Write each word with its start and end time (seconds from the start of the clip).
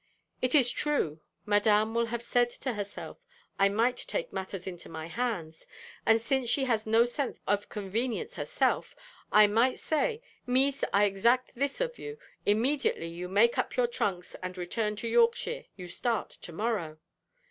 It 0.41 0.55
is 0.55 0.71
true, 0.71 1.21
Madame 1.45 1.93
will 1.93 2.07
have 2.07 2.23
said 2.23 2.49
to 2.61 2.73
herself, 2.73 3.19
'I 3.59 3.69
might 3.69 3.97
take 3.97 4.33
matters 4.33 4.65
into 4.65 4.89
my 4.89 5.05
hands; 5.05 5.67
and 6.07 6.19
since 6.19 6.49
she 6.49 6.63
has 6.63 6.87
no 6.87 7.05
sense 7.05 7.39
of 7.45 7.69
'convenience' 7.69 8.35
herself, 8.35 8.95
I 9.31 9.45
might 9.45 9.77
say: 9.79 10.23
'Mees, 10.47 10.83
I 10.91 11.05
exact 11.05 11.51
this 11.53 11.79
of 11.79 11.99
you: 11.99 12.17
immediately 12.47 13.09
you 13.09 13.27
make 13.29 13.59
up 13.59 13.77
your 13.77 13.85
trunks, 13.85 14.33
and 14.41 14.57
return 14.57 14.95
to 14.95 15.07
Yorkshire; 15.07 15.65
you 15.75 15.87
start 15.87 16.31
to 16.31 16.51
morrow.' 16.51 16.97